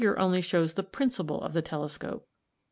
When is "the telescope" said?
1.53-2.25